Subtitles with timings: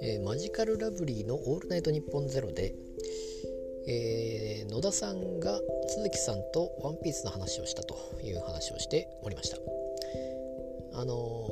[0.00, 2.74] えー、マジカルラブリーの「オールナイトニッポンゼロで、
[3.86, 5.60] えー、野田さんが
[5.94, 9.58] 都築さんと「ワンピースの話をしたという話をしておりました。
[10.94, 11.46] あの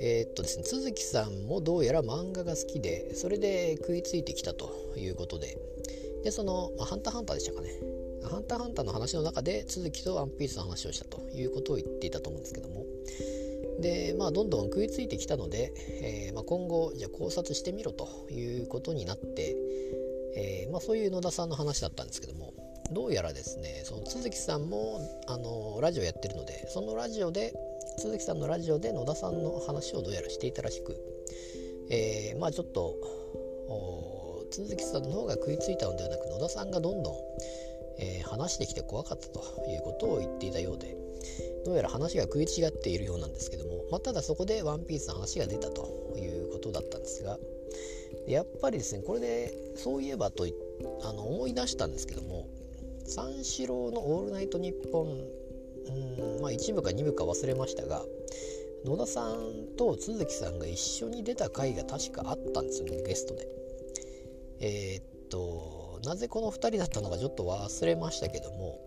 [0.00, 5.56] ー、えー、っとですね都築さんもどうやら漫画が好きでそれで食いついてきたということで。
[6.22, 7.95] でその、まあ、ハンターハンターでしたかね。
[8.28, 12.84] ハンターハンターの話の中で都築とワンピースの話をしたということを言っていたと思うんですけども。
[13.80, 19.54] でまあどんどん食いついてきたので、えー、まあ、今後じゃ考察してみろということになって、
[20.34, 22.54] えー、まあ、そういう野田さんの話だったんですけども
[22.92, 27.52] どうやらですねその都築さんもあのラジオやってるのでそのラジオで
[28.02, 30.96] 都築さんのラジオで野田さんの話をどうやらしていたらしく、
[31.90, 32.94] えー、まあちょっと
[34.50, 37.14] 都築さんの方が食いついたのではなく野田さんがどんどん、
[37.98, 40.96] えー、話してきて怖かったということを言っていたようで
[41.64, 47.38] どうやら話が食い違っているようなんですけども、まあ、ただそこで「ワンピースの話が出たということだったんですが
[48.26, 50.46] やっぱりですねこれでそういえばと
[51.02, 52.48] あの思い出したんですけども
[53.04, 55.28] 三四郎の「オールナイトニッポン」
[55.86, 58.04] うんまあ1部か2部か忘れましたが
[58.84, 63.48] 野田さんと都築さんが一緒に出た回が確かあったんですよねゲストで。
[64.60, 68.80] えー、っとなぜこの2人だったのかちょっと忘れましたけども。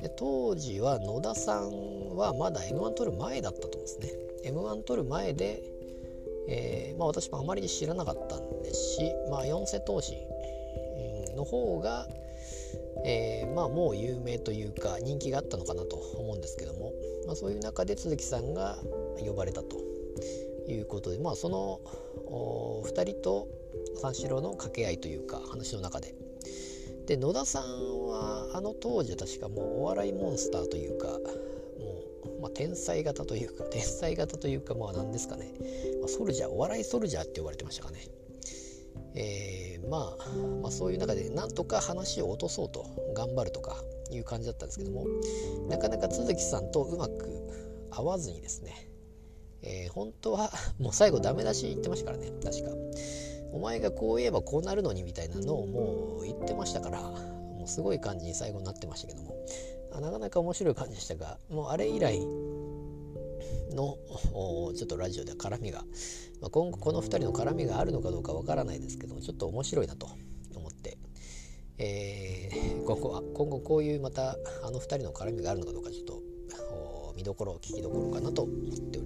[0.00, 4.10] で当時は野田さんはまだ m 1取る前だったと思うんですね。
[4.44, 5.62] m 1取る前で、
[6.48, 10.14] えー、まあ、私もあまり知らなかったんですし、まあ、四世投資
[11.34, 12.06] の方が、
[13.04, 16.92] えー、まあ、もう有名というか人気があったのかなと思うんですけども、
[17.26, 18.76] まあ、そういう中で鈴木さんが
[19.18, 19.78] 呼ばれたと
[20.68, 21.80] いうことで、まあ、その
[22.84, 23.48] 2人と
[24.00, 26.25] 三四郎の掛け合いというか話の中で。
[27.06, 31.14] で野田さんはあの当時は確かもうお笑いモンスターというかも
[32.38, 35.54] う、まあ、天才型というか 天才型というかまあ何ですかね、
[36.00, 38.00] まあ、ソルジャーお笑いソルジャーって言われてましたかね。
[39.18, 45.06] えー、まあ、まあそういう中でなんとか話を落とそうと頑張るとかいう感じだったんですけども
[45.68, 47.26] なかなか都築さんとうまく
[47.90, 48.90] 合わずにですね、
[49.62, 52.85] えー、本当はもう最後ダメ出し言ってましたからね確か。
[53.52, 59.36] お前がこう言えばこうなるのにみたいなのをもう言ってましたからもうすごい感じに最後になってましたけども
[60.00, 62.18] なかなか面白い感じでしたがもうあれ以来
[63.74, 63.96] の
[64.74, 65.80] ちょっとラジオでは絡みが、
[66.40, 70.08] まあ、今後この2人の絡みがあるのかどうかわからないですけどちょっと面白いなと
[70.54, 70.98] 思って、
[71.78, 76.22] えー、今後は今後こういうまたあの2人の絡みがあるのかどうかちょっと
[77.16, 79.05] 見どころ聞きどころかなと思っており